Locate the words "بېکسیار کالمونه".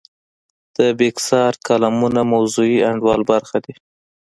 0.99-2.21